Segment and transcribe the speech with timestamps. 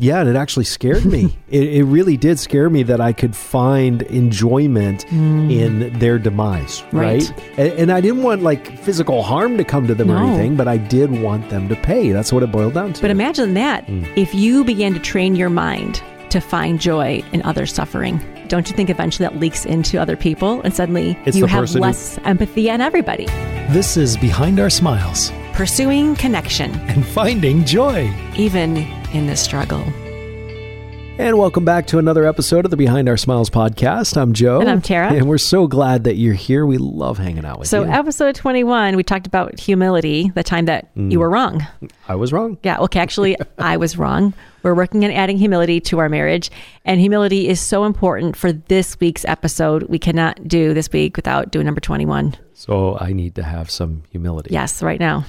[0.00, 1.36] Yeah, and it actually scared me.
[1.50, 5.52] it, it really did scare me that I could find enjoyment mm.
[5.52, 7.20] in their demise, right?
[7.20, 7.58] Right.
[7.58, 10.66] And, and I didn't want like physical harm to come to them or anything, but
[10.68, 12.12] I did want them to pay.
[12.12, 13.02] That's what it boiled down to.
[13.02, 14.10] But imagine that mm.
[14.16, 18.20] if you began to train your mind to find joy in other suffering.
[18.48, 21.78] Don't you think eventually that leaks into other people and suddenly It's you have person
[21.78, 23.26] who- less empathy on everybody?
[23.70, 28.10] This is Behind Our Smiles Pursuing connection, and Finding Joy.
[28.36, 28.76] even
[29.12, 29.82] in this struggle.
[31.18, 34.16] And welcome back to another episode of the Behind Our Smiles podcast.
[34.16, 34.58] I'm Joe.
[34.60, 35.12] And I'm Tara.
[35.12, 36.64] And we're so glad that you're here.
[36.64, 37.88] We love hanging out with So, you.
[37.88, 41.12] So, episode 21, we talked about humility, the time that Mm.
[41.12, 41.66] you were wrong.
[42.08, 42.56] I was wrong.
[42.62, 44.32] Yeah, okay, actually, I was wrong.
[44.62, 46.50] We're working on adding humility to our marriage,
[46.86, 49.82] and humility is so important for this week's episode.
[49.84, 52.34] We cannot do this week without doing number 21.
[52.54, 54.50] So I need to have some humility.
[54.54, 55.26] Yes, right now.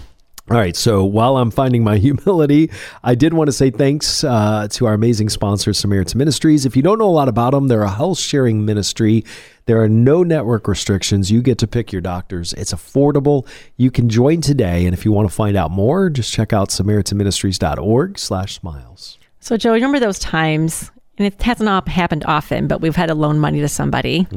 [0.49, 0.75] All right.
[0.75, 2.71] So while I'm finding my humility,
[3.03, 6.65] I did want to say thanks uh, to our amazing sponsor, Samaritan Ministries.
[6.65, 9.23] If you don't know a lot about them, they're a health sharing ministry.
[9.65, 11.31] There are no network restrictions.
[11.31, 12.53] You get to pick your doctors.
[12.53, 13.47] It's affordable.
[13.77, 14.85] You can join today.
[14.85, 19.19] And if you want to find out more, just check out SamaritanMinistries.org slash smiles.
[19.39, 23.39] So, Joe, remember those times, and it hasn't happened often, but we've had to loan
[23.39, 24.27] money to somebody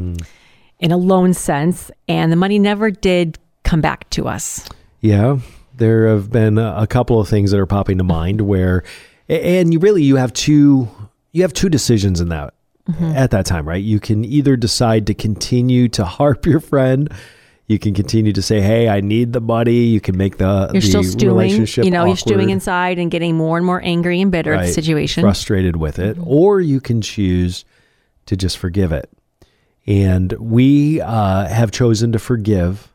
[0.81, 4.69] in a loan sense, and the money never did come back to us.
[5.01, 5.39] Yeah,
[5.77, 8.83] there have been a couple of things that are popping to mind where,
[9.29, 10.89] and you really you have two
[11.33, 12.55] you have two decisions in that
[13.01, 13.83] at that time, right?
[13.83, 17.13] You can either decide to continue to harp your friend.
[17.67, 20.83] You can continue to say, "Hey, I need the money." You can make the You're
[20.83, 24.21] the still stewing, relationship you know, you're stewing inside and getting more and more angry
[24.21, 25.23] and bitter at the situation.
[25.23, 27.65] frustrated with it, or you can choose
[28.27, 29.11] to just forgive it.
[29.87, 32.93] And we uh, have chosen to forgive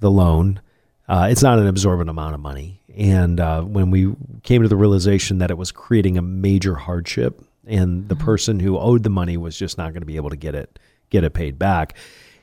[0.00, 0.60] the loan.
[1.08, 2.80] Uh, it's not an absorbent amount of money.
[2.96, 7.42] And uh, when we came to the realization that it was creating a major hardship,
[7.66, 10.36] and the person who owed the money was just not going to be able to
[10.36, 10.78] get it
[11.10, 11.96] get it paid back,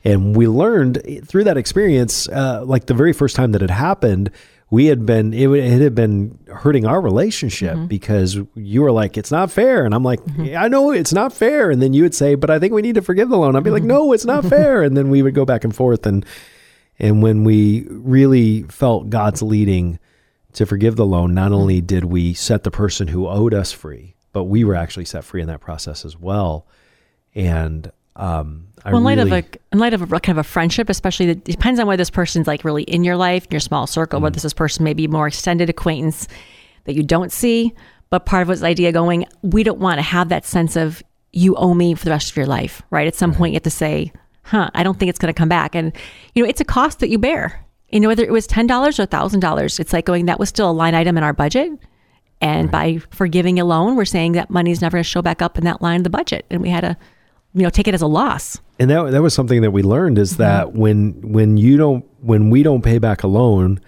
[0.04, 4.32] and we learned through that experience, uh, like the very first time that it happened,
[4.72, 9.32] we had been it, it had been hurting our relationship because you were like, "It's
[9.32, 12.16] not fair," and I'm like, yeah, "I know it's not fair," and then you would
[12.16, 14.26] say, "But I think we need to forgive the loan." I'd be like, "No, it's
[14.26, 16.26] not fair," and then we would go back and forth and.
[17.00, 20.00] And when we really felt God's leading
[20.54, 24.16] to forgive the loan, not only did we set the person who owed us free,
[24.34, 26.68] but we were actually set free in that process as well.
[27.36, 30.46] And um, I Well, in light really, of a in light of a kind of
[30.46, 33.52] a friendship, especially that depends on whether this person's like really in your life, in
[33.52, 34.24] your small circle, Mm.
[34.24, 36.28] whether this person may be more extended acquaintance
[36.84, 37.74] that you don't see.
[38.10, 41.56] But part of the idea going, we don't want to have that sense of you
[41.56, 43.08] owe me for the rest of your life, right?
[43.08, 44.12] At some point, you have to say,
[44.44, 45.92] "Huh, I don't think it's going to come back," and
[46.36, 47.66] you know, it's a cost that you bear.
[47.90, 50.50] You know, whether it was ten dollars or thousand dollars, it's like going that was
[50.50, 51.72] still a line item in our budget.
[52.42, 55.58] And by forgiving a loan, we're saying that money's never going to show back up
[55.58, 56.96] in that line of the budget, and we had to,
[57.54, 58.58] you know, take it as a loss.
[58.80, 60.44] and that that was something that we learned is Mm-hmm.
[60.44, 63.80] that when when you don't when we don't pay back a loan,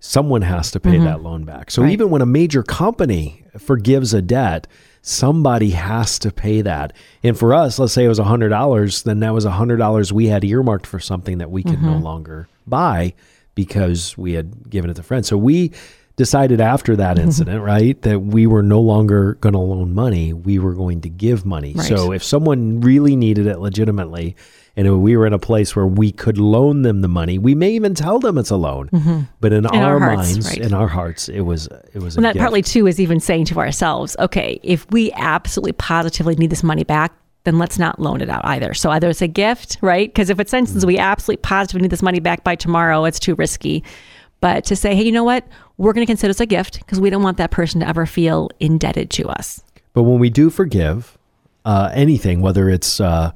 [0.00, 1.04] someone has to pay Mm-hmm.
[1.04, 1.70] that loan back.
[1.70, 1.92] So Right.
[1.92, 4.66] even when a major company forgives a debt,
[5.02, 6.92] somebody has to pay that.
[7.22, 10.26] And for us, let's say it was hundred dollars, then that was hundred dollars we
[10.26, 11.86] had earmarked for something that we could Mm-hmm.
[11.86, 13.14] no longer buy
[13.54, 15.28] because we had given it to friends.
[15.28, 15.72] So we
[16.16, 17.26] decided after that Mm-hmm.
[17.26, 20.32] incident, right, that we were no longer going to loan money.
[20.32, 21.74] We were going to give money.
[21.74, 21.86] Right.
[21.86, 24.36] So if someone really needed it legitimately,
[24.78, 27.70] and we were in a place where we could loan them the money, we may
[27.72, 28.88] even tell them it's a loan.
[29.40, 29.74] But in, Mm-hmm.
[29.74, 30.58] In our, our hearts, minds, right.
[30.58, 32.42] in our hearts, it was it was a And that gift.
[32.42, 36.84] partly too is even saying to ourselves, okay, if we absolutely positively need this money
[36.84, 37.12] back,
[37.44, 38.72] then let's not loan it out either.
[38.74, 40.08] So either it's a gift, right?
[40.08, 40.58] Because if it's Mm-hmm.
[40.60, 43.82] instance we absolutely positively need this money back by tomorrow, it's too risky.
[44.40, 45.44] But to say, hey, you know what?
[45.78, 48.06] We're going to consider this a gift because we don't want that person to ever
[48.06, 49.60] feel indebted to us.
[49.94, 51.18] But when we do forgive
[51.64, 53.32] uh, anything, whether it's uh,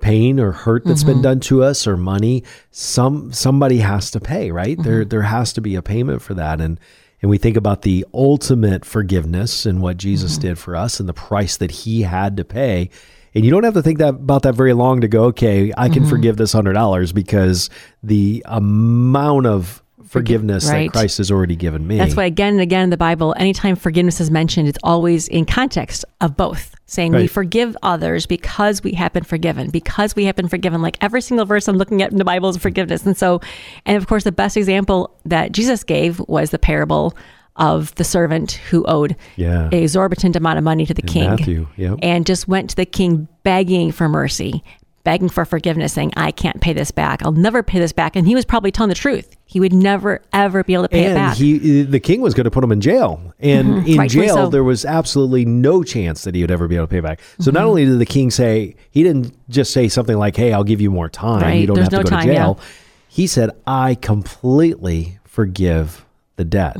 [0.00, 1.12] pain or hurt that's Mm-hmm.
[1.12, 4.76] been done to us or money, some somebody has to pay, right?
[4.82, 5.08] There Mm-hmm.
[5.08, 6.78] there has to be a payment for that, and
[7.20, 10.42] and we think about the ultimate forgiveness and what Jesus Mm-hmm.
[10.48, 12.90] did for us and the price that He had to pay.
[13.34, 15.24] And you don't have to think that about that very long to go.
[15.24, 15.94] Okay, I Mm-hmm.
[15.94, 17.68] can forgive this hundred dollars because
[18.02, 20.92] the amount of forgiveness right.
[20.92, 21.98] that Christ has already given me.
[21.98, 25.44] That's why again and again in the Bible, anytime forgiveness is mentioned, it's always in
[25.44, 26.74] context of both.
[26.90, 30.80] Saying we forgive others because we have been forgiven, because we have been forgiven.
[30.80, 33.04] Like every single verse I'm looking at in the Bible is forgiveness.
[33.04, 33.42] And so,
[33.84, 37.14] and of course, the best example that Jesus gave was the parable
[37.56, 39.68] of the servant who owed Yeah.
[39.70, 41.98] a exorbitant amount of money to the king Matthew, yep.
[42.02, 44.64] and just went to the king begging for mercy,
[45.04, 47.22] begging for forgiveness, saying, I can't pay this back.
[47.22, 48.16] I'll never pay this back.
[48.16, 49.36] And he was probably telling the truth.
[49.50, 51.36] He would never ever be able to pay it and back.
[51.38, 54.48] he the king was going to put him in jail and in Rightfully jail so.
[54.50, 57.44] there was absolutely no chance that he would ever be able to pay back so
[57.50, 57.54] Mm-hmm.
[57.54, 60.82] not only did the king say he didn't just say something like hey i'll give
[60.82, 61.60] you more time Right.
[61.62, 62.38] you don't There's have to no go time, to yeah.
[62.40, 62.60] jail
[63.08, 66.04] he said i completely forgive
[66.36, 66.76] the debt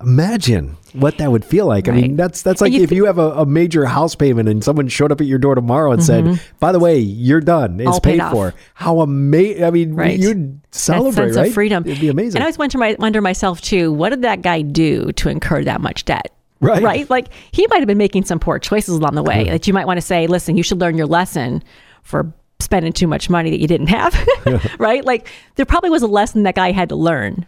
[0.00, 2.16] imagine what that would feel like i mean Mm-hmm.
[2.16, 5.10] That's that's like you if you have a, a major house payment and someone showed
[5.12, 7.88] up at your door tomorrow and said by the way you're done it's Mm-hmm.
[7.92, 10.18] All paid paid for how amazing i mean Right.
[10.18, 11.84] you'd celebrate, that sense right of freedom.
[11.86, 14.62] it'd be amazing And I always wonder, my, wonder myself too, what did that guy
[14.62, 16.32] do to incur that much debt?
[16.60, 16.82] Right.
[16.82, 17.10] Right.
[17.10, 19.86] Like he might have been making some poor choices along the way that you might
[19.86, 21.62] want to say, listen, you should learn your lesson
[22.02, 24.14] for spending too much money that you didn't have.
[24.78, 25.04] right.
[25.04, 27.46] Like there probably was a lesson that guy had to learn.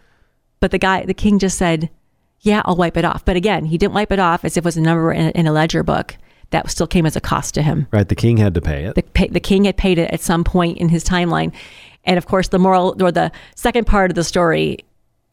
[0.59, 1.89] But the guy, the king just said,
[2.41, 3.25] yeah, I'll wipe it off.
[3.25, 5.29] But again, he didn't wipe it off as if it was a number in a,
[5.31, 6.15] in a ledger book.
[6.51, 8.95] That still came as a cost to him right the king had to pay it
[8.95, 11.51] the pay, the king had paid it at some point in his timeline,
[12.05, 14.77] and of course, the moral or the second part of the story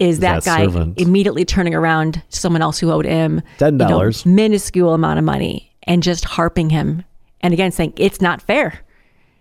[0.01, 1.01] is that, That guy servant.
[1.01, 4.27] immediately turning around to someone else who owed him you know, $10.
[4.27, 7.05] minuscule amount of money, and just harping him,
[7.43, 8.81] and again saying it's not fair,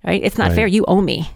[0.05, 0.21] right?
[0.23, 0.55] It's not Right.
[0.57, 0.67] fair.
[0.67, 1.27] You owe me.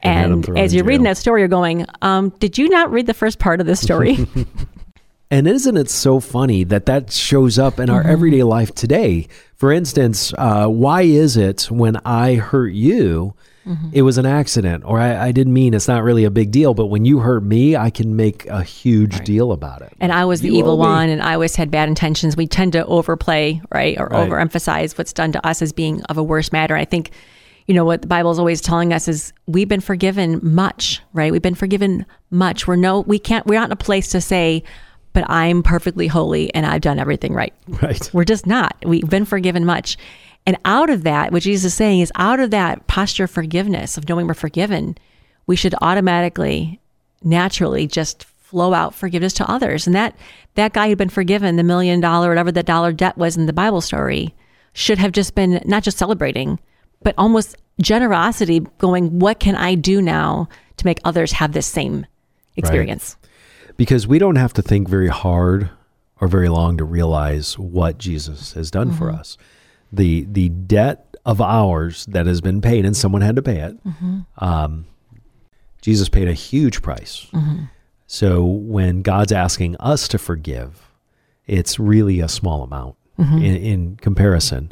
[0.00, 3.14] And And as you're reading that story, you're going, um, "Did you not read the
[3.14, 4.16] first part of this story?"
[5.32, 7.94] And isn't it so funny that that shows up in Mm-hmm.
[7.96, 9.26] our everyday life today?
[9.56, 13.34] For instance, uh, why is it when I hurt you,
[13.64, 13.90] Mm-hmm.
[13.92, 16.74] it was an accident, or I, I didn't mean it's not really a big deal,
[16.74, 19.92] but when you hurt me, I can make a huge deal about it.
[20.00, 22.36] and I was the evil one, and I always had bad intentions.
[22.36, 24.28] We tend to overplay, right, or Right.
[24.28, 26.74] overemphasize what's done to us as being of a worse matter.
[26.74, 27.12] I think,
[27.68, 31.30] you know, what the Bible is always telling us is we've been forgiven much, right?
[31.30, 32.66] We've been forgiven much.
[32.66, 33.46] We're no, we can't.
[33.46, 34.64] We're not in a place to say,
[35.12, 37.54] but I'm perfectly holy and I've done everything right.
[37.82, 38.10] Right.
[38.12, 38.76] We're just not.
[38.84, 39.96] We've been forgiven much.
[40.46, 43.96] And out of that, what Jesus is saying is out of that posture of forgiveness,
[43.96, 44.96] of knowing we're forgiven,
[45.46, 46.80] we should automatically,
[47.22, 49.86] naturally just flow out forgiveness to others.
[49.86, 50.16] And that
[50.54, 53.52] that guy who'd been forgiven the million dollar, whatever the dollar debt was in the
[53.52, 54.34] Bible story,
[54.74, 56.58] should have just been not just celebrating,
[57.02, 62.06] but almost generosity going, what can I do now to make others have this same
[62.56, 63.16] experience?
[63.82, 65.68] Because we don't have to think very hard
[66.20, 69.18] or very long to realize what Jesus has done for mm-hmm.
[69.18, 69.36] us.
[69.92, 73.84] The the debt of ours that has been paid, and someone had to pay it.
[73.84, 74.20] Mm-hmm.
[74.38, 74.86] Um,
[75.80, 77.26] Jesus paid a huge price.
[77.32, 77.64] Mm-hmm.
[78.06, 80.92] So when God's asking us to forgive,
[81.48, 84.70] it's really a small amount in, in comparison.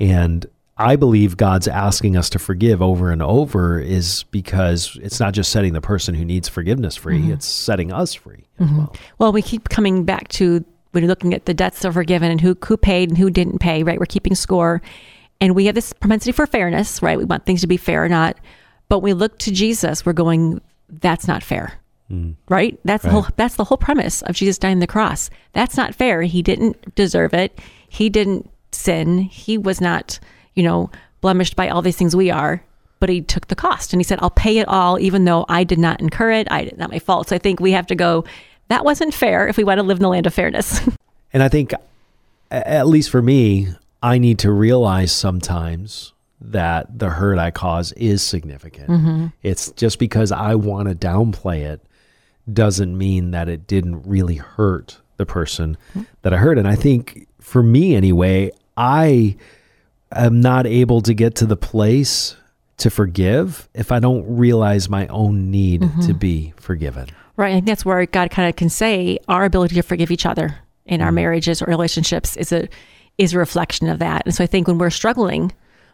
[0.00, 0.44] And
[0.80, 5.52] I believe God's asking us to forgive over and over is because it's not just
[5.52, 7.32] setting the person who needs forgiveness free, mm-hmm.
[7.32, 8.78] it's setting us free as mm-hmm.
[8.78, 8.96] well.
[9.18, 12.30] Well, we keep coming back to when you're looking at the debts that are forgiven
[12.30, 13.98] and who who paid and who didn't pay, right?
[13.98, 14.82] We're keeping score.
[15.40, 17.16] And we have this propensity for fairness, right?
[17.16, 18.36] We want things to be fair or not.
[18.88, 21.74] But when we look to Jesus, we're going, that's not fair.
[22.10, 22.34] Mm.
[22.48, 22.78] Right?
[22.84, 25.30] That's the whole that's the whole premise of Jesus dying on the cross.
[25.52, 26.22] That's not fair.
[26.22, 27.58] He didn't deserve it.
[27.88, 29.18] He didn't sin.
[29.18, 30.18] He was not,
[30.54, 32.62] you know, blemished by all these things we are.
[32.98, 35.64] But he took the cost and he said, I'll pay it all, even though I
[35.64, 36.48] did not incur it.
[36.50, 37.28] I not my fault.
[37.28, 38.24] So I think we have to go,
[38.68, 40.80] that wasn't fair if we want to live in the land of fairness.
[41.32, 41.72] And I think,
[42.50, 43.68] at least for me,
[44.02, 48.88] I need to realize sometimes that the hurt I cause is significant.
[48.88, 49.26] Mm-hmm.
[49.42, 51.86] It's just because I want to downplay it
[52.52, 56.02] doesn't mean that it didn't really hurt the person mm-hmm.
[56.22, 56.58] that I hurt.
[56.58, 59.36] And I think for me anyway, I
[60.12, 62.36] am not able to get to the place
[62.78, 66.12] to forgive if I don't realize my own need to mm-hmm.
[66.12, 67.08] be forgiven.
[67.36, 67.50] Right.
[67.50, 70.58] I think that's where God kind of can say our ability to forgive each other
[70.86, 71.16] in our mm-hmm.
[71.16, 72.68] marriages or relationships is a
[73.18, 74.22] is a reflection of that.
[74.24, 75.52] And so I think when we're struggling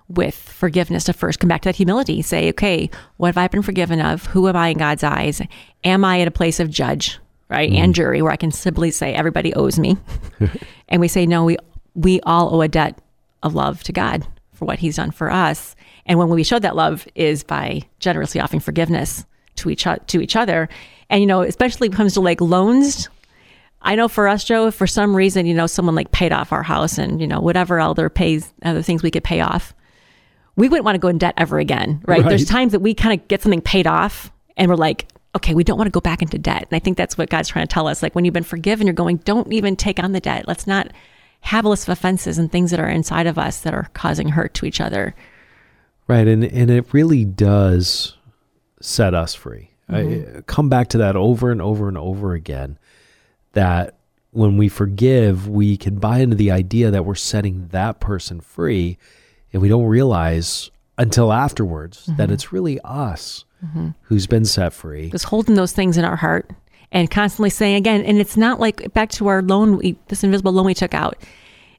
[0.08, 3.62] with forgiveness to first come back to that humility, say, okay, what have I been
[3.62, 4.26] forgiven of?
[4.26, 5.42] Who am I in God's eyes?
[5.82, 7.68] Am I at a place of judge, right?
[7.68, 7.92] And mm-hmm.
[7.92, 9.96] jury where I can simply say everybody owes me.
[10.88, 11.56] and we say, no, we
[11.94, 13.00] we all owe a debt
[13.46, 15.74] of love to God for what he's done for us.
[16.04, 19.24] And when we show that love is by generously offering forgiveness
[19.56, 20.68] to each to each other.
[21.08, 23.08] And you know, especially when it comes to like loans,
[23.82, 26.52] I know for us, Joe, if for some reason, you know, someone like paid off
[26.52, 29.74] our house and, you know, whatever other pays other things we could pay off,
[30.56, 32.02] we wouldn't want to go in debt ever again.
[32.06, 32.24] Right.
[32.24, 35.62] There's times that we kind of get something paid off and we're like, okay, we
[35.62, 36.66] don't want to go back into debt.
[36.70, 38.02] And I think that's what God's trying to tell us.
[38.02, 40.48] Like when you've been forgiven, you're going, don't even take on the debt.
[40.48, 40.88] Let's not
[41.46, 44.28] have a list of offenses and things that are inside of us that are causing
[44.28, 45.14] hurt to each other.
[46.08, 48.16] Right, and and it really does
[48.80, 49.70] set us free.
[49.88, 50.38] Mm-hmm.
[50.38, 52.78] I come back to that over and over and over again.
[53.52, 53.96] That
[54.32, 58.98] when we forgive, we can buy into the idea that we're setting that person free,
[59.52, 62.32] and we don't realize until afterwards that mm-hmm.
[62.32, 63.90] it's really us mm-hmm.
[64.02, 65.04] who's been set free.
[65.04, 66.50] Because holding those things in our heart
[66.92, 70.52] and constantly saying again, and it's not like back to our loan, we, this invisible
[70.52, 71.16] loan we took out.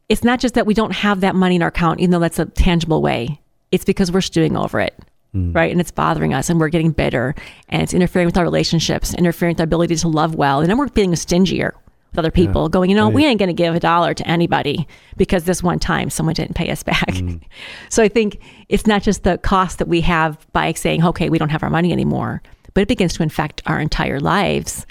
[0.09, 2.39] It's not just that we don't have that money in our account, even though that's
[2.39, 3.39] a tangible way.
[3.71, 4.97] It's because we're stewing over it,
[5.35, 5.53] mm.
[5.53, 5.71] right?
[5.71, 7.35] And it's bothering us, and we're getting bitter,
[7.69, 10.77] and it's interfering with our relationships, interfering with our ability to love well, and then
[10.77, 11.73] we're being stingier
[12.11, 14.87] with other people, going, you know, we ain't going to give a dollar to anybody
[15.17, 17.07] because this one time someone didn't pay us back.
[17.07, 17.41] Mm.
[17.89, 21.37] so I think it's not just the cost that we have by saying, okay, we
[21.37, 22.41] don't have our money anymore,
[22.73, 24.85] but it begins to infect our entire lives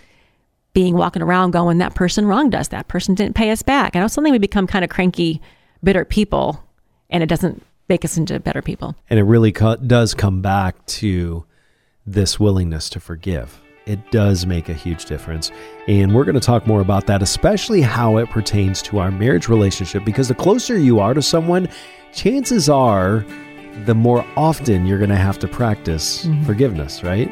[0.77, 2.69] being walking around going, that person wronged us.
[2.69, 3.97] That person didn't pay us back.
[3.97, 5.41] I know something we become kind of cranky,
[5.83, 6.63] bitter people,
[7.09, 8.95] and it doesn't make us into better people.
[9.09, 11.47] And it really co- does come back to
[12.07, 13.59] this willingness to forgive.
[13.87, 15.51] It does make a huge difference.
[15.89, 19.49] And we're going to talk more about that, especially how it pertains to our marriage
[19.49, 21.71] relationship, because the closer you are to someone,
[22.13, 23.25] chances are
[23.87, 26.45] the more often you're going to have to practice mm-hmm.
[26.45, 27.31] forgiveness, right?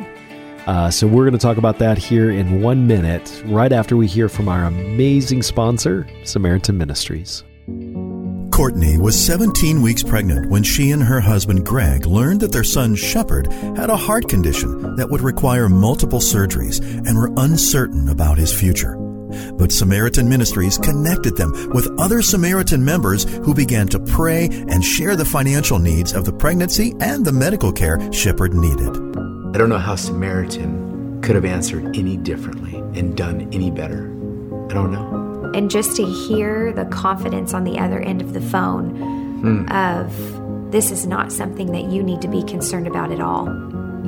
[0.66, 4.06] Uh, so we're going to talk about that here in one minute, right after we
[4.06, 7.44] hear from our amazing sponsor, Samaritan Ministries.
[8.50, 12.94] Courtney was 17 weeks pregnant when she and her husband Greg learned that their son
[12.94, 18.54] Shepard had a heart condition that would require multiple surgeries and were uncertain about his
[18.54, 18.96] future.
[19.58, 25.16] But Samaritan Ministries connected them with other Samaritan members who began to pray and share
[25.16, 29.03] the financial needs of the pregnancy and the medical care Shepard needed.
[29.54, 34.08] I don't know how Samaritan could have answered any differently and done any better.
[34.68, 35.52] I don't know.
[35.54, 39.68] And just to hear the confidence on the other end of the phone hmm.
[39.70, 43.46] of this is not something that you need to be concerned about at all.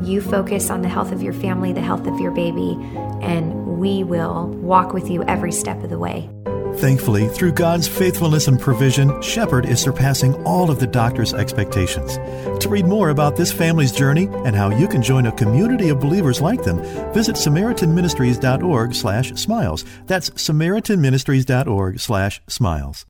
[0.02, 2.76] You focus on the health of your family, the health of your baby,
[3.22, 6.28] and we will walk with you every step of the way.
[6.76, 12.18] Thankfully, through God's faithfulness and provision, Shepherd is surpassing all of the doctor's expectations.
[12.62, 16.00] To read more about this family's journey and how you can join a community of
[16.00, 16.82] believers like them,
[17.14, 19.84] visit samaritanministries.org/smiles.
[20.06, 23.06] That's samaritanministries.org/smiles.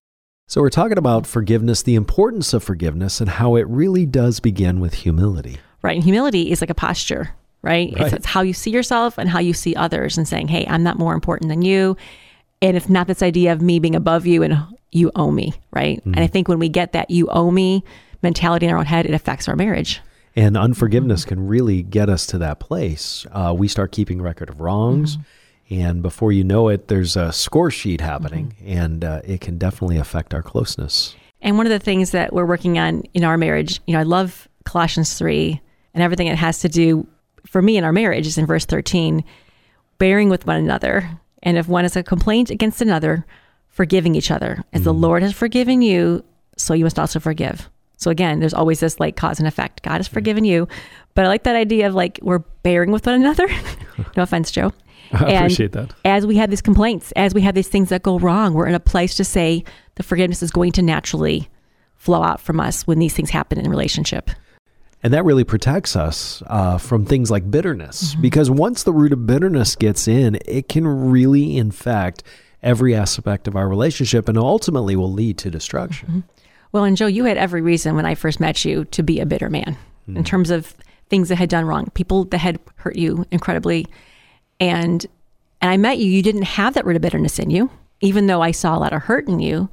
[0.49, 4.79] So, we're talking about forgiveness, the importance of forgiveness, and how it really does begin
[4.79, 5.57] with humility.
[5.83, 5.97] Right.
[5.97, 7.31] And humility is like a posture,
[7.63, 7.93] right?
[7.93, 8.07] Right.
[8.07, 10.85] It's, it's how you see yourself and how you see others and saying, hey, I'm
[10.85, 11.97] not more important than you.
[12.63, 14.57] And it's not this idea of me being above you and
[14.93, 16.01] you owe me, right?
[16.05, 17.85] And I think when we get that you owe me
[18.23, 20.01] mentality in our own head, it affects our marriage.
[20.35, 23.27] And unforgiveness can really get us to that place.
[23.33, 25.17] Uh, we start keeping record of wrongs,
[25.71, 29.97] and before you know it, there's a score sheet happening, and uh, it can definitely
[29.97, 31.17] affect our closeness.
[31.41, 34.05] And one of the things that we're working on in our marriage, you know, I
[34.05, 35.61] love Colossians 3
[35.95, 37.07] and everything it has to do
[37.47, 39.25] for me in our marriage is in verse 13,
[39.99, 41.19] bearing with one another.
[41.47, 43.25] And if one is a complaint against another,
[43.69, 44.65] forgiving each other.
[44.73, 45.01] As the mm.
[45.01, 46.25] Lord has forgiven you,
[46.57, 47.71] so you must also forgive.
[47.99, 49.83] So again, there's always this like cause and effect.
[49.83, 50.67] God has forgiven you.
[51.15, 53.47] But I like that idea of like we're bearing with one another.
[54.17, 54.73] no offense, Joe.
[55.13, 55.95] I And appreciate that.
[56.05, 58.75] As we have these complaints, as we have these things that go wrong, we're in
[58.75, 59.63] a place to say
[59.95, 61.49] the forgiveness is going to naturally
[61.95, 64.31] flow out from us when these things happen in relationship.
[65.07, 68.23] And that really protects us uh, from things like bitterness, mm-hmm.
[68.23, 72.25] because once the root of bitterness gets in, it can really infect
[72.61, 76.09] every aspect of our relationship and ultimately will lead to destruction.
[76.09, 76.21] Mm-hmm.
[76.73, 79.27] Well, and Joe, you had every reason when I first met you to be a
[79.27, 79.77] bitter man
[80.09, 80.27] in mm.
[80.27, 80.75] terms of
[81.09, 83.87] things that had done wrong, people that had hurt you incredibly.
[84.59, 85.07] And
[85.61, 87.71] and I met you, you didn't have that root of bitterness in you,
[88.01, 89.71] even though I saw a lot of hurt in you.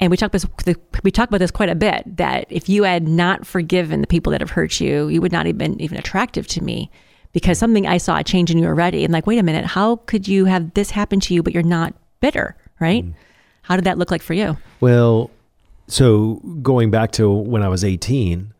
[0.00, 2.84] And we talked about this, we talked about this quite a bit that if you
[2.84, 5.98] had not forgiven the people that have hurt you, you would not have been even
[5.98, 6.90] attractive to me
[7.32, 9.04] because something I saw a change in you already.
[9.04, 11.62] And like, wait a minute, how could you have this happen to you, but you're
[11.62, 13.04] not bitter, right?
[13.62, 14.56] How did that look like for you?
[14.80, 15.30] Well,
[15.86, 18.52] so going back to when I was 18,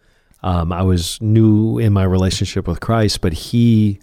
[0.42, 3.98] um, I was new in my relationship with Christ, but He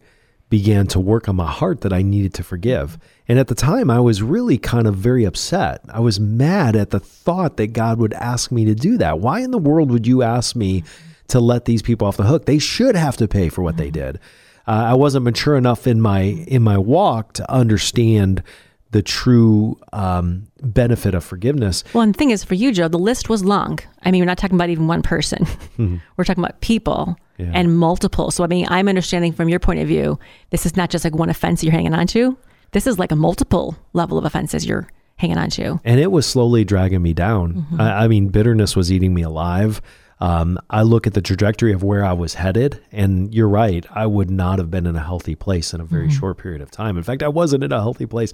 [0.50, 2.98] began to work on my heart that I needed to forgive.
[3.28, 5.82] And at the time, I was really kind of very upset.
[5.90, 9.20] I was mad at the thought that God would ask me to do that.
[9.20, 10.84] Why in the world would you ask me
[11.28, 12.46] to let these people off the hook?
[12.46, 14.20] They should have to pay for what they did.
[14.66, 18.44] Uh, I wasn't mature enough in my in my walk to understand
[18.92, 21.84] the true um, benefit of forgiveness.
[21.94, 23.80] Well, and the thing is, for you, Joe, the list was long.
[24.04, 25.46] I mean, we're not talking about even one person.
[26.18, 27.52] We're talking about people Yeah.
[27.54, 28.32] and multiple.
[28.32, 30.18] So, I mean, I'm understanding from your point of view,
[30.52, 32.38] this is not just like one offense you're hanging on to.
[32.72, 35.80] This is like a multiple level of offenses you're hanging on to.
[35.84, 37.66] and it was slowly dragging me down.
[37.80, 39.82] I, I mean, bitterness was eating me alive.
[40.20, 43.86] Um, I look at the trajectory of where I was headed, and you're right.
[43.92, 46.72] I would not have been in a healthy place in a very short period of
[46.72, 46.98] time.
[46.98, 48.32] In fact, I wasn't in a healthy place,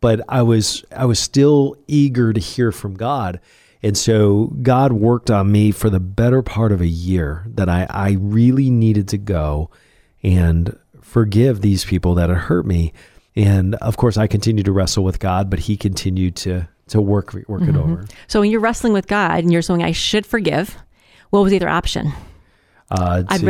[0.00, 0.84] but I was.
[0.94, 3.40] I was still eager to hear from God,
[3.82, 7.44] and so God worked on me for the better part of a year.
[7.48, 9.70] That I, I really needed to go
[10.22, 12.92] and forgive these people that had hurt me.
[13.34, 17.34] And of course, I continued to wrestle with God, but He continued to to work
[17.48, 18.06] work it over.
[18.26, 20.76] So when you're wrestling with God and you're saying, I should forgive,
[21.30, 22.12] what was the other option?
[22.90, 23.46] Uh, I'd to-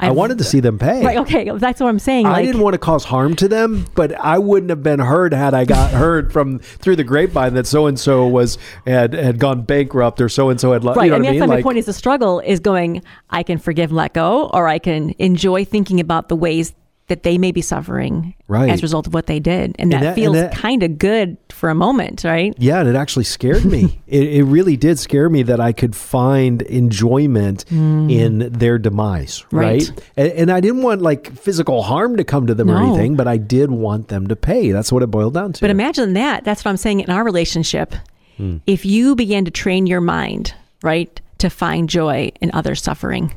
[0.00, 0.12] rather.
[0.12, 1.04] I wanted to see them pay.
[1.04, 1.18] Right.
[1.18, 1.50] Okay.
[1.56, 2.26] That's what I'm saying.
[2.26, 5.32] I like, didn't want to cause harm to them, but I wouldn't have been heard
[5.32, 9.38] had I got heard from through the grapevine that so and so was had had
[9.38, 10.84] gone bankrupt or so and so had.
[10.84, 11.04] le- Right.
[11.04, 11.40] You know and what I mean?
[11.48, 14.68] my Like- point is the struggle is going, I can forgive and let go, or
[14.68, 16.72] I can enjoy thinking about the ways
[17.08, 18.70] that they may be suffering Right.
[18.70, 19.74] as a result of what they did.
[19.80, 22.54] And, And that, that- feels kind of good for a moment, right?
[22.56, 24.00] Yeah, and it actually scared me.
[24.06, 29.58] it, it really did scare me that I could find enjoyment in their demise, Mm.
[29.58, 29.88] Right.
[29.88, 30.02] right?
[30.16, 33.28] And, and I didn't want like physical harm to come to them or anything, but
[33.28, 34.72] I did want them to pay.
[34.72, 35.60] That's what it boiled down to.
[35.60, 36.44] But imagine that.
[36.44, 37.94] That's what I'm saying in our relationship.
[38.38, 38.56] Hmm.
[38.66, 43.34] If you began to train your mind, right, to find joy in other suffering,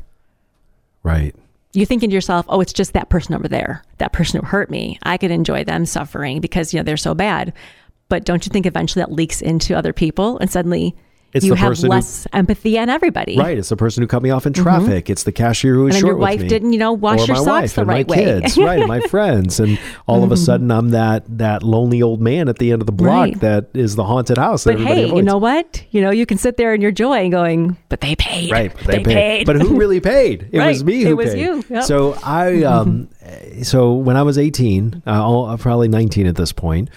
[1.04, 1.36] right.
[1.74, 4.70] you thinking to yourself, oh, it's just that person over there, that person who hurt
[4.70, 4.98] me.
[5.04, 7.54] I could enjoy them suffering because, you know, they're so bad.
[8.14, 10.96] But don't you think eventually that leaks into other people and suddenly
[11.34, 13.36] It's you have person who- less empathy on everybody?
[13.40, 13.58] Right.
[13.58, 15.10] It's the person who cut me off in traffic.
[15.10, 15.98] It's the cashier who was Mm-hmm.
[15.98, 16.48] And short your with wife me.
[16.48, 18.24] didn't, you know, wash your socks the right my way.
[18.26, 18.40] Mm-hmm.
[18.42, 18.78] kids, right?
[18.82, 22.60] And my friends, and all of a sudden I'm that that lonely old man at
[22.60, 23.40] the end of the block Right.
[23.40, 24.64] that is the haunted house.
[24.66, 25.84] But hey, you know what?
[25.90, 28.52] You know, you can sit there in your joy and going, but they paid.
[28.52, 29.16] Right, but they, They paid.
[29.16, 29.46] paid.
[29.48, 30.50] But who really paid?
[30.52, 31.42] It was Right, me it who was paid.
[31.42, 31.84] you, yep.
[31.86, 33.10] So I, um,
[33.64, 36.90] so when I was eighteen, uh, probably nineteen at this point,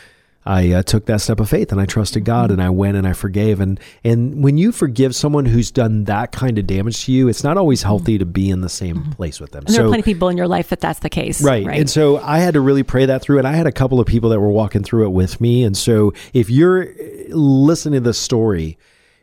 [0.47, 3.07] I uh, took that step of faith and I trusted God and I went and
[3.07, 3.61] I forgave.
[3.61, 7.43] And and when you forgive someone who's done that kind of damage to you, it's
[7.43, 9.65] not always healthy to be in the same place with them.
[9.67, 11.43] And there are plenty of people in your life that that's the case.
[11.43, 11.67] Right.
[11.67, 13.39] And so I had to really pray that through.
[13.39, 15.65] And I had a couple of people that were walking through it with me.
[15.65, 16.95] And so if you're
[17.29, 18.79] listening to this story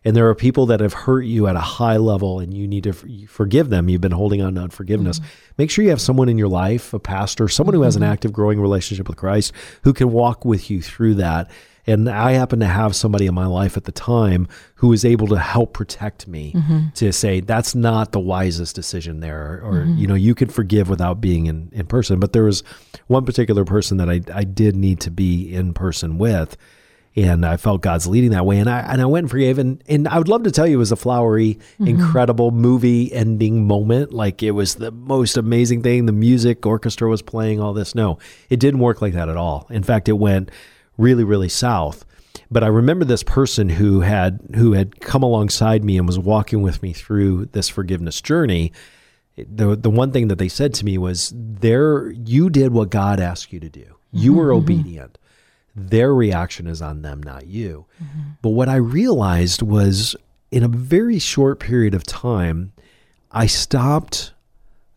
[0.05, 2.83] and there are people that have hurt you at a high level and you need
[2.83, 5.53] to f- forgive them, you've been holding on to unforgiveness, mm-hmm.
[5.57, 8.11] make sure you have someone in your life, a pastor, someone who has an mm-hmm.
[8.11, 11.49] active, growing relationship with Christ who can walk with you through that.
[11.85, 15.27] And I happen to have somebody in my life at the time who was able
[15.27, 16.89] to help protect me mm-hmm.
[16.95, 19.61] to say, that's not the wisest decision there.
[19.61, 22.21] Or, you know, you could forgive without being in, in person.
[22.21, 22.63] But there was
[23.07, 26.55] one particular person that I, I did need to be in person with.
[27.15, 28.57] And I felt God's leading that way.
[28.57, 29.59] And I, and I went and forgave.
[29.59, 31.87] And, and I would love to tell you it was a flowery, mm-hmm.
[31.87, 34.13] incredible movie ending moment.
[34.13, 36.07] Like it was the most amazing thing.
[36.07, 37.93] The music, orchestra was playing, all this.
[37.93, 38.17] No,
[38.49, 39.67] it didn't work like that at all.
[39.69, 40.49] In fact, it went
[40.97, 42.03] really, really south.
[42.49, 46.61] But I remember this person who had who had come alongside me and was walking
[46.61, 48.71] with me through this forgiveness journey.
[49.35, 53.19] The the one thing that they said to me was, "There, you did what God
[53.19, 53.95] asked you to do.
[54.11, 54.63] You were mm-hmm.
[54.63, 55.17] obedient.
[55.75, 58.21] Their reaction is on them, not you." Mm-hmm.
[58.41, 60.15] But what I realized was,
[60.51, 62.73] in a very short period of time,
[63.31, 64.33] I stopped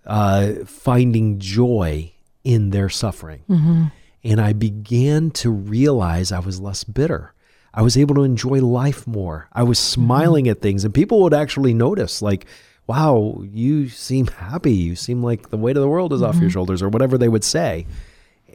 [0.05, 2.13] uh, finding joy
[2.45, 3.43] in their suffering.
[3.49, 3.85] Mm-hmm.
[4.23, 7.33] And I began to realize I was less bitter.
[7.73, 9.49] I was able to enjoy life more.
[9.53, 10.03] I was mm-hmm.
[10.03, 12.47] smiling at things, and people would actually notice, like,
[12.87, 14.73] wow, you seem happy.
[14.73, 17.29] You seem like the weight of the world is off your shoulders, or whatever they
[17.29, 17.87] would say.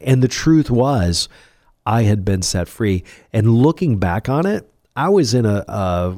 [0.02, 1.28] And the truth was,
[1.84, 3.04] I had been set free.
[3.32, 6.16] And looking back on it, I was in a, a,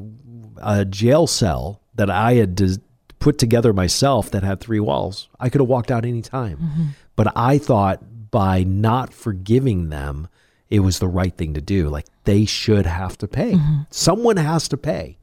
[0.63, 2.79] a jail cell that I had des-
[3.19, 5.29] put together myself that had three walls.
[5.41, 6.59] I could have walked out any time.
[6.59, 6.85] Mm-hmm.
[7.17, 10.29] But I thought by not forgiving them,
[10.69, 11.89] it was the right thing to do.
[11.89, 13.53] Like they should have to pay.
[13.53, 13.83] Mm-hmm.
[13.91, 15.19] Someone has to pay.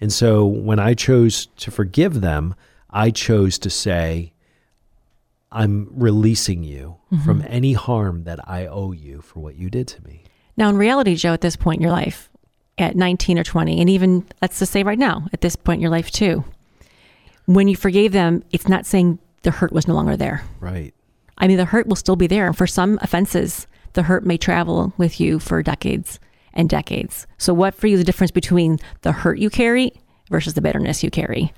[0.00, 2.54] And so when I chose to forgive them,
[2.90, 4.32] I chose to say,
[5.52, 7.24] I'm releasing you mm-hmm.
[7.24, 10.24] from any harm that I owe you for what you did to me.
[10.56, 12.30] Now, in reality, Joe, at this point in your life,
[12.78, 15.82] at 19 or 20, and even let's just say right now, at this point in
[15.82, 16.44] your life too,
[17.46, 20.44] when you forgave them, it's not saying the hurt was no longer there.
[20.60, 20.94] Right.
[21.38, 22.46] I mean, the hurt will still be there.
[22.46, 26.20] And for some offenses, the hurt may travel with you for decades
[26.54, 27.26] and decades.
[27.38, 29.92] So, what for you is the difference between the hurt you carry
[30.30, 31.52] versus the bitterness you carry?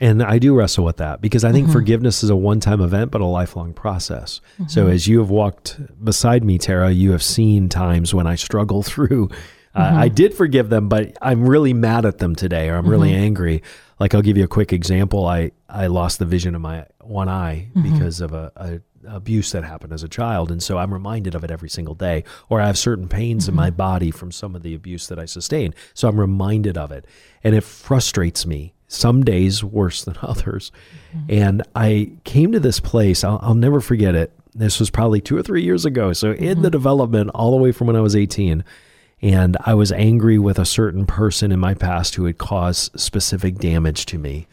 [0.00, 1.74] And I do wrestle with that because I think mm-hmm.
[1.74, 4.40] forgiveness is a one time event, but a lifelong process.
[4.66, 4.92] So, mm-hmm.
[4.92, 9.28] as you have walked beside me, Tara, you have seen times when I struggle through.
[9.72, 10.14] Uh, I mm-hmm.
[10.14, 13.62] did forgive them, but I'm really mad at them today, or I'm really angry.
[14.00, 15.26] Like, I'll give you a quick example.
[15.26, 19.64] I, I lost the vision of my one eye because of a, a abuse that
[19.64, 20.50] happened as a child.
[20.50, 22.24] And so I'm reminded of it every single day.
[22.48, 25.24] Or I have certain pains in my body from some of the abuse that I
[25.24, 25.74] sustained.
[25.94, 27.06] So I'm reminded of it.
[27.42, 30.72] And it frustrates me some days worse than others.
[31.28, 34.32] And I came to this place, I'll, I'll never forget it.
[34.54, 36.12] This was probably two or three years ago.
[36.12, 38.64] So in the development, all the way from when I was 18.
[39.22, 43.58] And I was angry with a certain person in my past who had caused specific
[43.58, 44.46] damage to me.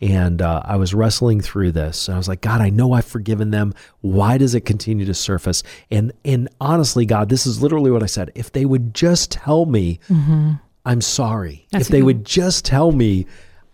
[0.00, 3.04] And uh, I was wrestling through this, and I was like, God, I know I've
[3.04, 3.72] forgiven them.
[4.00, 5.62] Why does it continue to surface?
[5.92, 8.32] And and honestly, God, this is literally what I said.
[8.34, 10.00] If they would just tell me,
[10.84, 11.52] I'm sorry.
[11.52, 11.66] Mm-hmm.
[11.70, 12.06] That's if they good.
[12.06, 13.26] would just tell me,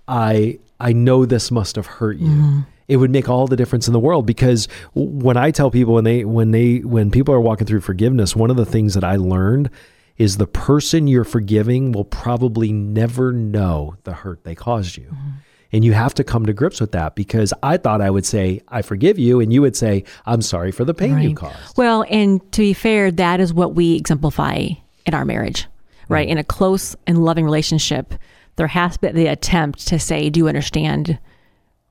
[0.08, 2.28] I I know this must have hurt you.
[2.28, 2.60] Mm-hmm.
[2.88, 6.04] It would make all the difference in the world because when I tell people when
[6.04, 9.16] they when they when people are walking through forgiveness, one of the things that I
[9.16, 9.70] learned
[10.16, 15.04] is the person you're forgiving will probably never know the hurt they caused you.
[15.04, 15.30] Mm-hmm.
[15.70, 18.62] And you have to come to grips with that because I thought I would say,
[18.68, 19.38] I forgive you.
[19.38, 21.76] And you would say, I'm sorry for the pain you caused.
[21.76, 24.68] Well, and to be fair, that is what we exemplify
[25.04, 25.66] in our marriage,
[26.08, 26.26] right?
[26.26, 28.14] In a close and loving relationship,
[28.58, 31.18] there has been the attempt to say, "Do you understand?"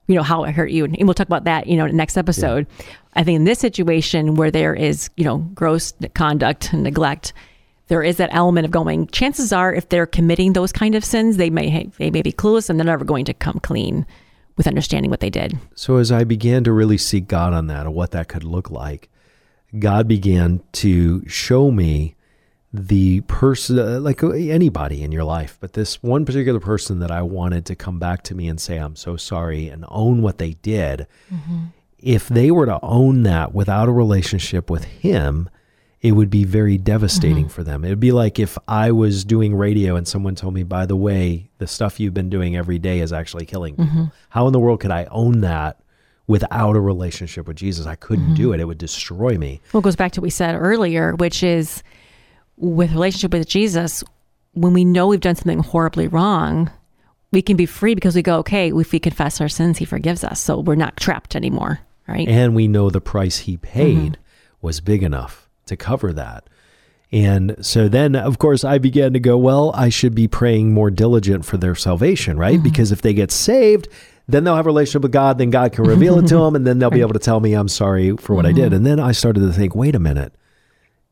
[0.05, 1.67] You know how it hurt you, and we'll talk about that.
[1.67, 2.67] You know, in the next episode.
[3.13, 7.33] I think in this situation where there is, you know, gross conduct and neglect,
[7.87, 9.07] there is that element of going.
[9.07, 12.69] Chances are, if they're committing those kind of sins, they may they may be clueless
[12.69, 14.05] and they're never going to come clean
[14.55, 15.57] with understanding what they did.
[15.73, 18.69] So as I began to really seek God on that, or what that could look
[18.69, 19.09] like,
[19.79, 22.15] God began to show me
[22.73, 27.21] the person, like uh, anybody in your life, but this one particular person that I
[27.21, 30.53] wanted to come back to me and say, I'm so sorry and own what they
[30.53, 31.07] did.
[31.33, 31.57] Mm-hmm.
[31.99, 35.49] If they were to own that without a relationship with Him,
[36.01, 37.47] it would be very devastating mm-hmm.
[37.47, 37.83] for them.
[37.83, 40.95] It would be like if I was doing radio and someone told me, by the
[40.95, 43.91] way, the stuff you've been doing every day is actually killing people.
[43.91, 44.05] Mm-hmm.
[44.29, 45.79] How in the world could I own that
[46.27, 47.87] without a relationship with Jesus?
[47.87, 48.59] I couldn't do it.
[48.59, 49.59] It would destroy me.
[49.73, 51.81] Well, it goes back to what we said earlier, which is
[52.57, 54.03] with relationship with Jesus,
[54.53, 56.71] when we know we've done something horribly wrong,
[57.31, 60.23] we can be free because we go, okay, if we confess our sins, he forgives
[60.23, 60.39] us.
[60.39, 62.27] So we're not trapped anymore, right?
[62.27, 64.65] And we know the price he paid mm-hmm.
[64.65, 66.49] was big enough to cover that.
[67.11, 70.91] And so then, of course, I began to go, well, I should be praying more
[70.91, 72.55] diligent for their salvation, right?
[72.55, 72.63] Mm-hmm.
[72.63, 73.87] Because if they get saved,
[74.27, 76.67] then they'll have a relationship with God, then God can reveal it to them, and
[76.67, 78.61] then they'll be able to tell me I'm sorry for what I mm-hmm.
[78.61, 78.73] did.
[78.73, 80.33] And then I started to think, wait a minute.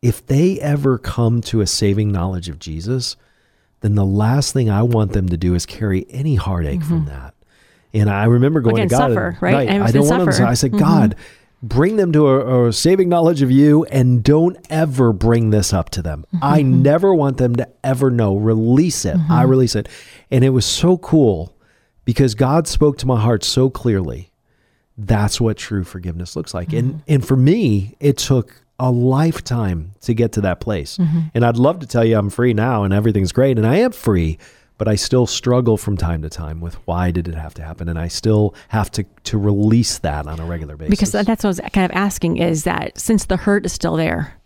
[0.06, 3.16] If they ever come to a saving knowledge of Jesus,
[3.82, 7.10] then the last thing I want them to do is carry any heartache from mm-hmm.
[7.10, 7.34] that.
[7.92, 9.70] And I remember going Again, to God, suffer, and- right?
[9.70, 10.48] I don't want them to.
[10.48, 10.80] I said, mm-hmm.
[10.80, 11.16] God,
[11.64, 15.90] bring them to a, a saving knowledge of you, and don't ever bring this up
[15.92, 16.26] to them.
[16.28, 16.44] Mm-hmm.
[16.44, 18.36] I never want them to ever know.
[18.36, 19.18] Release it.
[19.30, 19.90] I release it,
[20.30, 21.56] and it was so cool
[22.04, 24.32] because God spoke to my heart so clearly.
[24.98, 26.74] That's what true forgiveness looks like.
[26.74, 30.98] And and for me, it took a lifetime to get to that place.
[30.98, 31.20] Mm-hmm.
[31.34, 33.92] And I'd love to tell you I'm free now and everything's great and I am
[33.92, 34.38] free,
[34.78, 37.88] but I still struggle from time to time with why did it have to happen
[37.88, 40.90] and I still have to to release that on a regular basis.
[40.90, 43.96] because that's what I was kind of asking is that since the hurt is still
[43.96, 44.40] there,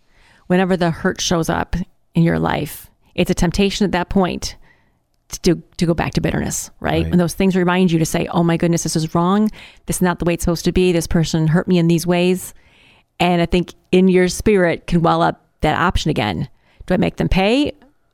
[0.47, 1.75] whenever the hurt shows up
[2.13, 4.55] in your life, it's a temptation at that point
[5.43, 7.03] to, to go back to bitterness, right?
[7.03, 7.11] Right.
[7.11, 9.49] And those things remind you to say, oh my goodness, this is wrong.
[9.85, 10.91] This is not the way it's supposed to be.
[10.91, 12.53] This person hurt me in these ways.
[13.19, 16.47] And I think in your spirit can well up that option again.
[16.85, 17.73] Do I make them pay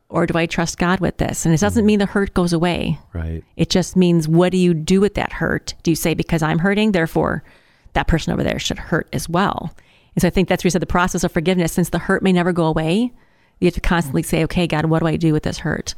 [0.10, 1.46] or do I trust God with this?
[1.46, 1.88] And it doesn't mm.
[1.88, 3.00] mean the hurt goes away.
[3.14, 3.44] right.
[3.56, 5.74] It just means what do you do with that hurt?
[5.84, 7.44] Do you say because I'm hurting, therefore
[7.94, 9.76] that person over there should hurt as well?
[10.16, 12.24] And so I think that's where you said the process of forgiveness, since the hurt
[12.24, 13.12] may never go away,
[13.60, 15.96] you have to constantly say, okay, God, what do I do with this hurt?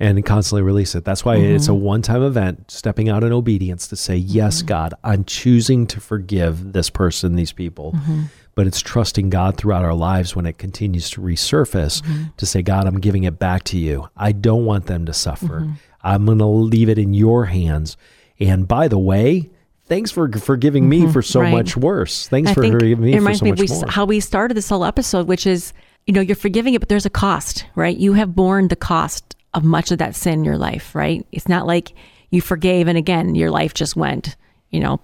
[0.00, 1.04] And constantly release it.
[1.04, 1.82] That's why it's a mm-hmm.
[1.82, 4.66] one time event, stepping out in obedience to say, Yes, mm-hmm.
[4.66, 7.92] God, I'm choosing to forgive this person, these people.
[7.92, 8.22] Mm-hmm.
[8.54, 12.02] But it's trusting God throughout our lives when it continues to resurface
[12.36, 14.08] to say, God, I'm giving it back to you.
[14.16, 15.68] I don't want them to suffer.
[16.02, 17.96] I'm going to leave it in your hands.
[18.40, 19.48] And by the way,
[19.84, 21.52] thanks for forgiving me for so Right.
[21.52, 22.26] much worse.
[22.26, 24.68] Thanks I for forgiving me it for reminds so me we, how we started this
[24.68, 25.72] whole episode, which is,
[26.08, 27.96] you know, you're forgiving it, but there's a cost, right?
[27.96, 31.26] You have borne the cost of much of that sin in your life, right?
[31.32, 31.92] It's not like
[32.30, 34.36] you forgave and again, your life just went,
[34.70, 35.00] you know,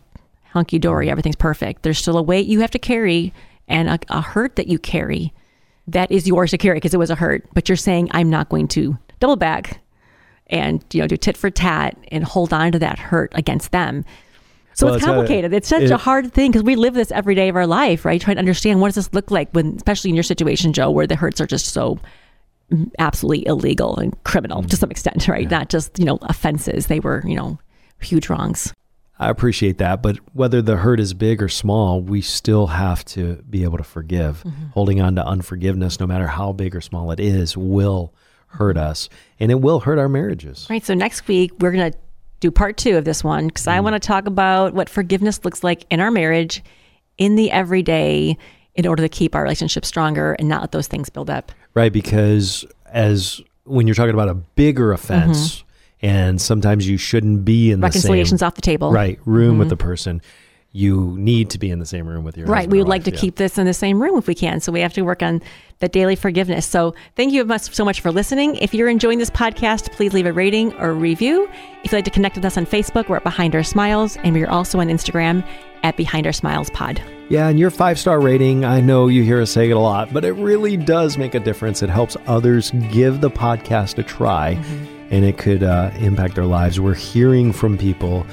[0.53, 1.83] hunky dory, everything's perfect.
[1.83, 3.33] There's still a weight you have to carry
[3.67, 5.33] and a, a hurt that you carry
[5.89, 7.47] that is yours to carry because it was a hurt.
[7.55, 9.81] But you're saying, I'm not going to double back
[10.49, 14.05] and, you know, do tit for tat and hold on to that hurt against them.
[14.75, 15.53] So Well, it's it's a- complicated.
[15.55, 18.05] it's such it- a hard thing because we live this every day of our life,
[18.05, 18.21] right?
[18.21, 21.07] Trying to understand what does this look like when, especially in your situation, Joe, where
[21.07, 21.99] the hurts are just so
[22.99, 25.51] absolutely illegal and criminal to some extent, right?
[25.51, 26.87] Not just, you know, offenses.
[26.87, 27.59] They were, you know,
[28.01, 28.73] huge wrongs.
[29.19, 33.37] I appreciate that, but whether the hurt is big or small, we still have to
[33.49, 34.43] be able to forgive.
[34.43, 34.67] Mm-hmm.
[34.71, 38.13] Holding on to unforgiveness, no matter how big or small it is, will
[38.49, 40.67] hurt us and it will hurt our marriages.
[40.69, 40.85] Right.
[40.85, 41.99] So next week, we're going to
[42.41, 43.85] do part two of this one because I mm.
[43.85, 46.63] want to talk about what forgiveness looks like in our marriage,
[47.17, 48.37] in the everyday,
[48.75, 51.53] in order to keep our relationship stronger and not let those things build up.
[51.75, 51.93] Right?
[51.93, 56.07] Because as when you're talking about a bigger offense mm-hmm.
[56.07, 58.93] and sometimes you shouldn't be in the same Reconciliation's off the table.
[58.93, 59.71] right room with mm-hmm.
[59.71, 60.23] the person.
[60.77, 62.69] You need to be in the same room with your Right.
[62.69, 63.21] We would like to yeah.
[63.21, 64.59] keep this in the same room if we can.
[64.59, 65.41] So we have to work on
[65.79, 66.67] the daily forgiveness.
[66.67, 68.57] So thank you so much for listening.
[68.57, 71.49] If you're enjoying this podcast, please leave a rating or review.
[71.85, 74.35] If you'd like to connect with us on Facebook, we're at Behind Our Smiles, and
[74.35, 75.47] we're also on Instagram
[75.85, 77.01] at Behind Our Smiles Pod.
[77.29, 80.13] Yeah, and your five star rating, I know you hear us say it a lot,
[80.13, 81.85] but it really does make a difference.
[81.85, 84.61] It helps others give the podcast a try,
[85.11, 86.81] and it could uh, impact their lives.
[86.81, 88.27] We're hearing from people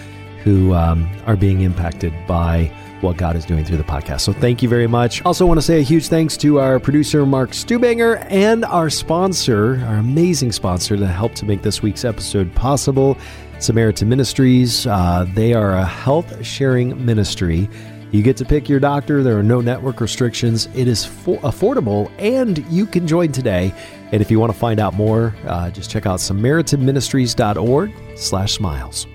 [0.44, 4.22] who um, are being impacted by what God is doing through the podcast.
[4.22, 5.24] So thank you very much.
[5.24, 9.84] Also, want to say a huge thanks to our producer, Mark Stubanger, and our sponsor,
[9.86, 13.18] our amazing sponsor that helped to make this week's episode possible,
[13.60, 14.88] Samaritan Ministries.
[14.88, 17.70] Uh, they are a health sharing ministry.
[18.12, 19.24] You get to pick your doctor.
[19.24, 20.68] There are no network restrictions.
[20.76, 23.74] It is fo- affordable, and you can join today.
[24.12, 29.08] And if you want to find out more, uh, just check out SamaritanMinistries.org/slash smiles.